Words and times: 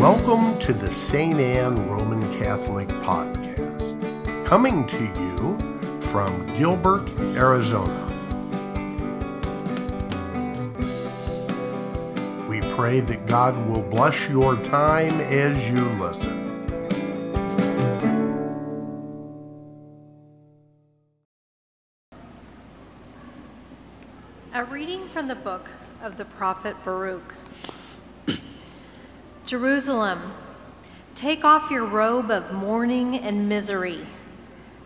Welcome 0.00 0.58
to 0.60 0.72
the 0.72 0.90
St. 0.90 1.38
Anne 1.38 1.86
Roman 1.86 2.22
Catholic 2.38 2.88
Podcast, 2.88 4.46
coming 4.46 4.86
to 4.86 5.04
you 5.04 6.00
from 6.00 6.46
Gilbert, 6.56 7.06
Arizona. 7.36 8.06
We 12.48 12.62
pray 12.74 13.00
that 13.00 13.26
God 13.26 13.54
will 13.68 13.82
bless 13.82 14.26
your 14.26 14.56
time 14.62 15.20
as 15.20 15.68
you 15.68 15.84
listen. 16.00 16.48
A 24.54 24.64
reading 24.64 25.06
from 25.08 25.28
the 25.28 25.34
book 25.34 25.68
of 26.02 26.16
the 26.16 26.24
prophet 26.24 26.74
Baruch. 26.86 27.34
Jerusalem, 29.50 30.32
take 31.16 31.44
off 31.44 31.72
your 31.72 31.84
robe 31.84 32.30
of 32.30 32.52
mourning 32.52 33.18
and 33.18 33.48
misery. 33.48 34.06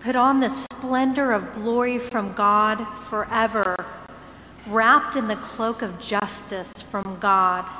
Put 0.00 0.16
on 0.16 0.40
the 0.40 0.50
splendor 0.50 1.32
of 1.32 1.54
glory 1.54 1.98
from 1.98 2.34
God 2.34 2.84
forever, 2.94 3.74
wrapped 4.66 5.16
in 5.16 5.28
the 5.28 5.36
cloak 5.36 5.80
of 5.80 5.98
justice 5.98 6.82
from 6.82 7.16
God. 7.20 7.70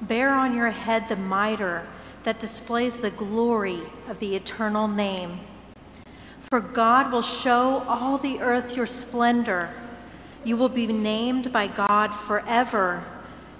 Bear 0.00 0.32
on 0.32 0.56
your 0.56 0.70
head 0.70 1.08
the 1.08 1.16
mitre 1.16 1.84
that 2.22 2.38
displays 2.38 2.98
the 2.98 3.10
glory 3.10 3.80
of 4.08 4.20
the 4.20 4.36
eternal 4.36 4.86
name. 4.86 5.40
For 6.38 6.60
God 6.60 7.10
will 7.10 7.22
show 7.22 7.82
all 7.88 8.18
the 8.18 8.38
earth 8.38 8.76
your 8.76 8.86
splendor. 8.86 9.74
You 10.44 10.56
will 10.56 10.68
be 10.68 10.86
named 10.86 11.52
by 11.52 11.66
God 11.66 12.14
forever, 12.14 13.04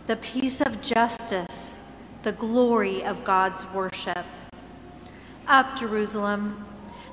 the 0.06 0.15
peace 0.15 0.61
of 0.61 0.81
justice 0.81 1.73
the 2.25 2.33
glory 2.33 3.05
of 3.05 3.22
God's 3.22 3.67
worship. 3.67 4.25
Up, 5.47 5.77
Jerusalem, 5.78 6.64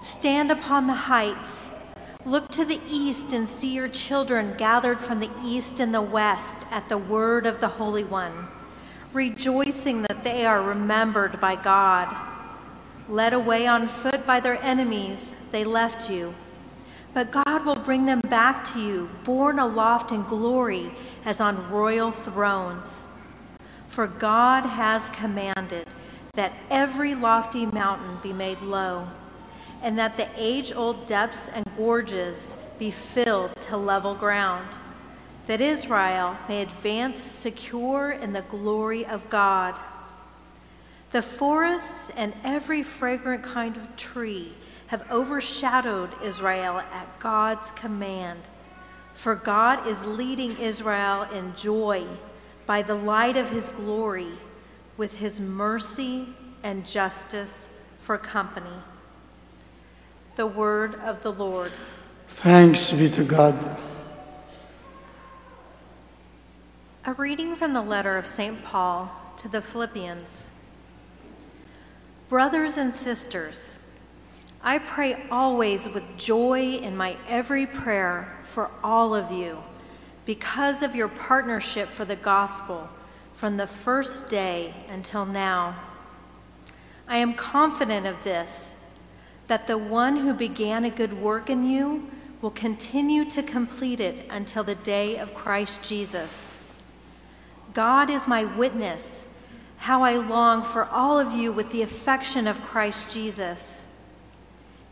stand 0.02 0.50
upon 0.50 0.88
the 0.88 0.94
heights. 0.94 1.70
Look 2.26 2.48
to 2.52 2.64
the 2.64 2.80
east 2.90 3.34
and 3.34 3.48
see 3.48 3.74
your 3.76 3.90
children 3.90 4.56
gathered 4.58 5.02
from 5.02 5.20
the 5.20 5.30
east 5.44 5.82
and 5.82 5.94
the 5.94 6.02
west 6.02 6.66
at 6.72 6.88
the 6.88 6.98
word 6.98 7.46
of 7.46 7.60
the 7.60 7.68
Holy 7.68 8.06
One, 8.06 8.48
rejoicing 9.12 10.04
that 10.04 10.24
they 10.24 10.46
are 10.46 10.62
remembered 10.62 11.42
by 11.42 11.58
God. 11.58 12.16
Led 13.10 13.34
away 13.34 13.68
on 13.68 13.90
foot 13.90 14.26
by 14.26 14.40
their 14.40 14.64
enemies, 14.64 15.36
they 15.52 15.66
left 15.66 16.10
you. 16.10 16.34
But 17.14 17.32
God 17.32 17.66
will 17.66 17.76
bring 17.76 18.06
them 18.06 18.22
back 18.22 18.64
to 18.72 18.80
you, 18.80 19.10
borne 19.26 19.60
aloft 19.60 20.14
in 20.14 20.24
glory 20.24 20.94
as 21.26 21.42
on 21.42 21.70
royal 21.70 22.12
thrones. 22.12 23.04
For 23.92 24.08
God 24.08 24.66
has 24.66 25.10
commanded 25.10 25.86
that 26.36 26.54
every 26.70 27.14
lofty 27.14 27.66
mountain 27.66 28.20
be 28.24 28.32
made 28.32 28.62
low, 28.62 29.10
and 29.84 30.00
that 30.00 30.16
the 30.16 30.30
age 30.38 30.72
old 30.72 31.06
depths 31.06 31.50
and 31.50 31.66
gorges 31.76 32.52
be 32.80 32.90
filled 32.90 33.54
to 33.68 33.76
level 33.76 34.16
ground, 34.16 34.78
that 35.48 35.60
Israel 35.60 36.38
may 36.48 36.62
advance 36.62 37.22
secure 37.22 38.12
in 38.12 38.32
the 38.32 38.44
glory 38.44 39.06
of 39.06 39.30
God. 39.30 39.78
The 41.12 41.22
forests 41.22 42.12
and 42.16 42.34
every 42.46 42.84
fragrant 42.84 43.44
kind 43.44 43.76
of 43.76 43.98
tree 43.98 44.54
have 44.88 45.06
overshadowed 45.12 46.12
Israel 46.24 46.80
at 46.80 47.20
God's 47.20 47.74
command. 47.74 48.48
For 49.14 49.36
God 49.36 49.86
is 49.86 50.08
leading 50.08 50.56
Israel 50.56 51.24
in 51.24 51.54
joy 51.58 52.08
by 52.72 52.82
the 52.82 52.96
light 52.96 53.36
of 53.36 53.50
his 53.50 53.68
glory 53.68 54.32
with 54.96 55.18
his 55.18 55.42
mercy 55.42 56.26
and 56.64 56.88
justice 56.88 57.70
for 58.00 58.18
company. 58.18 58.78
The 60.38 60.48
word 60.48 60.96
of 60.96 61.22
the 61.22 61.34
Lord. 61.34 61.74
Thanks 62.30 62.90
be 62.92 63.10
to 63.10 63.26
God. 63.26 63.78
A 67.04 67.12
reading 67.12 67.58
from 67.58 67.74
the 67.74 67.82
letter 67.82 68.18
of 68.18 68.26
St. 68.26 68.64
Paul 68.64 69.12
to 69.36 69.50
the 69.50 69.62
Philippians. 69.62 70.46
Brothers 72.30 72.78
and 72.78 72.96
sisters, 72.96 73.72
I 74.64 74.78
pray 74.80 75.22
always 75.30 75.90
with 75.90 76.06
joy 76.16 76.76
in 76.76 76.96
my 76.96 77.18
every 77.28 77.66
prayer 77.66 78.40
for 78.44 78.72
all 78.82 79.14
of 79.14 79.30
you 79.30 79.62
because 80.26 80.84
of 80.84 80.96
your 80.96 81.08
partnership 81.08 81.90
for 81.90 82.06
the 82.06 82.16
gospel 82.16 82.90
from 83.36 83.58
the 83.58 83.68
first 83.68 84.30
day 84.30 84.74
until 84.90 85.26
now. 85.26 85.76
I 87.08 87.18
am 87.18 87.34
confident 87.34 88.06
of 88.06 88.24
this, 88.24 88.76
that 89.48 89.68
the 89.68 89.78
one 89.78 90.18
who 90.18 90.34
began 90.34 90.86
a 90.86 90.90
good 90.90 91.14
work 91.14 91.50
in 91.50 91.64
you 91.66 92.10
will 92.42 92.52
continue 92.52 93.26
to 93.26 93.44
complete 93.44 94.00
it 94.00 94.26
until 94.30 94.64
the 94.64 94.76
day 94.76 95.18
of 95.18 95.34
Christ 95.34 95.84
Jesus. 95.84 96.50
God 97.74 98.10
is 98.10 98.28
my 98.28 98.46
witness, 98.46 99.28
how 99.78 100.04
I 100.04 100.16
long 100.16 100.64
for 100.64 100.86
all 100.86 101.20
of 101.20 101.32
you 101.34 101.52
with 101.52 101.72
the 101.72 101.82
affection 101.82 102.48
of 102.48 102.62
Christ 102.62 103.12
Jesus. 103.12 103.82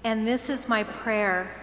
And 0.04 0.28
this 0.28 0.50
is 0.50 0.68
my 0.68 0.84
prayer 0.84 1.59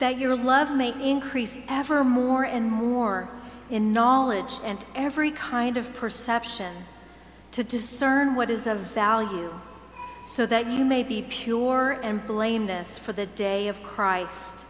that 0.00 0.18
your 0.18 0.34
love 0.34 0.74
may 0.74 0.92
increase 1.08 1.58
ever 1.68 2.02
more 2.02 2.44
and 2.44 2.70
more 2.70 3.30
in 3.70 3.92
knowledge 3.92 4.54
and 4.64 4.84
every 4.94 5.30
kind 5.30 5.76
of 5.76 5.94
perception 5.94 6.74
to 7.52 7.62
discern 7.62 8.34
what 8.34 8.50
is 8.50 8.66
of 8.66 8.78
value, 8.78 9.52
so 10.26 10.46
that 10.46 10.66
you 10.66 10.84
may 10.84 11.02
be 11.02 11.22
pure 11.22 11.98
and 12.02 12.24
blameless 12.26 12.98
for 12.98 13.12
the 13.12 13.26
day 13.26 13.68
of 13.68 13.82
Christ, 13.82 14.64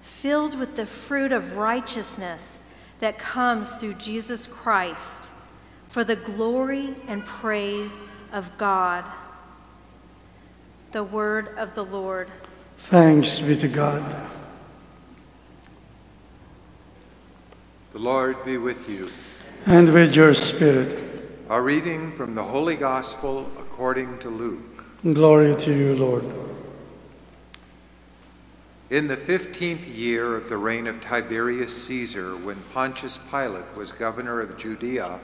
filled 0.00 0.58
with 0.58 0.76
the 0.76 0.86
fruit 0.86 1.32
of 1.32 1.56
righteousness 1.56 2.60
that 3.00 3.18
comes 3.18 3.72
through 3.72 3.94
Jesus 3.94 4.46
Christ, 4.46 5.30
for 5.88 6.04
the 6.04 6.16
glory 6.16 6.94
and 7.08 7.24
praise 7.24 8.00
of 8.32 8.56
God. 8.56 9.10
The 10.92 11.04
word 11.04 11.56
of 11.58 11.74
the 11.74 11.84
Lord. 11.84 12.30
Thanks 12.78 13.40
be 13.40 13.56
to 13.56 13.68
God. 13.68 14.30
The 17.92 17.98
Lord 17.98 18.42
be 18.46 18.56
with 18.56 18.88
you. 18.88 19.10
And 19.66 19.92
with 19.92 20.16
your 20.16 20.32
spirit. 20.32 21.22
A 21.50 21.60
reading 21.60 22.10
from 22.12 22.34
the 22.34 22.42
Holy 22.42 22.74
Gospel 22.74 23.50
according 23.58 24.18
to 24.20 24.30
Luke. 24.30 24.86
Glory 25.02 25.54
to 25.56 25.76
you, 25.76 25.94
Lord. 25.96 26.24
In 28.88 29.08
the 29.08 29.16
fifteenth 29.18 29.86
year 29.86 30.36
of 30.36 30.48
the 30.48 30.56
reign 30.56 30.86
of 30.86 31.02
Tiberius 31.02 31.84
Caesar, 31.84 32.34
when 32.36 32.56
Pontius 32.72 33.18
Pilate 33.18 33.76
was 33.76 33.92
governor 33.92 34.40
of 34.40 34.56
Judea, 34.56 35.20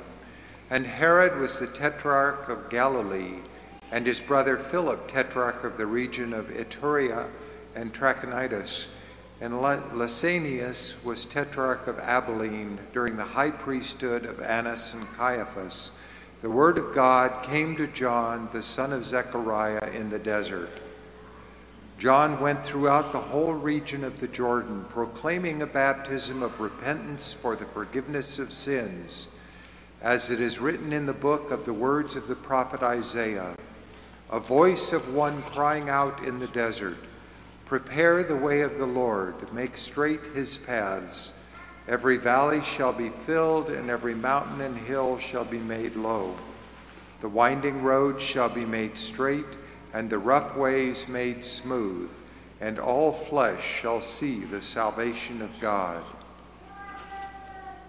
and 0.69 0.85
Herod 0.85 1.41
was 1.41 1.59
the 1.59 1.69
tetrarch 1.69 2.50
of 2.50 2.69
Galilee, 2.69 3.37
and 3.91 4.06
his 4.06 4.21
brother 4.21 4.59
Philip, 4.59 5.09
tetrarch 5.09 5.65
of 5.65 5.79
the 5.79 5.87
region 5.87 6.35
of 6.35 6.49
Iturea 6.50 7.29
and 7.75 7.95
Trachonitis, 7.95 8.89
and 9.41 9.54
Lysanias 9.54 11.03
was 11.04 11.25
tetrarch 11.25 11.87
of 11.87 11.99
Abilene 12.00 12.78
during 12.93 13.16
the 13.16 13.25
high 13.25 13.53
priesthood 13.53 14.25
of 14.25 14.41
Annas 14.41 14.94
and 14.94 15.06
Caiaphas. 15.15 15.93
The 16.41 16.50
word 16.50 16.76
of 16.76 16.94
God 16.94 17.43
came 17.44 17.76
to 17.76 17.87
John, 17.87 18.49
the 18.53 18.62
son 18.62 18.93
of 18.93 19.04
Zechariah, 19.04 19.91
in 19.94 20.10
the 20.10 20.19
desert. 20.19 20.71
John 21.99 22.41
went 22.41 22.65
throughout 22.65 23.10
the 23.10 23.19
whole 23.19 23.54
region 23.54 24.04
of 24.04 24.21
the 24.21 24.28
Jordan, 24.28 24.85
proclaiming 24.88 25.62
a 25.62 25.67
baptism 25.67 26.43
of 26.43 26.61
repentance 26.61 27.32
for 27.32 27.56
the 27.56 27.64
forgiveness 27.64 28.38
of 28.38 28.52
sins, 28.52 29.29
as 30.00 30.31
it 30.31 30.40
is 30.40 30.61
written 30.61 30.93
in 30.93 31.06
the 31.06 31.12
book 31.12 31.50
of 31.50 31.64
the 31.64 31.73
words 31.73 32.14
of 32.14 32.29
the 32.29 32.37
prophet 32.37 32.82
Isaiah, 32.82 33.56
a 34.31 34.38
voice 34.38 34.93
of 34.93 35.12
one 35.12 35.43
crying 35.43 35.88
out 35.88 36.25
in 36.25 36.38
the 36.38 36.46
desert, 36.49 36.99
Prepare 37.69 38.23
the 38.23 38.35
way 38.35 38.62
of 38.62 38.79
the 38.79 38.87
Lord, 38.87 39.53
make 39.53 39.76
straight 39.76 40.25
his 40.29 40.56
paths. 40.56 41.35
Every 41.87 42.17
valley 42.17 42.62
shall 42.62 42.94
be 42.94 43.11
filled, 43.11 43.69
and 43.69 43.91
every 43.91 44.15
mountain 44.15 44.62
and 44.62 44.75
hill 44.79 45.19
shall 45.19 45.44
be 45.44 45.59
made 45.59 45.94
low. 45.94 46.35
The 47.20 47.29
winding 47.29 47.82
road 47.82 48.23
shall 48.23 48.49
be 48.49 48.65
made 48.65 48.97
straight, 48.97 49.44
and 49.93 50.09
the 50.09 50.19
rough 50.19 50.56
ways 50.56 51.09
made 51.09 51.44
smooth, 51.44 52.11
and 52.59 52.79
all 52.79 53.12
flesh 53.12 53.62
shall 53.62 54.00
see 54.00 54.41
the 54.41 54.62
salvation 54.62 55.43
of 55.43 55.50
God. 55.61 56.03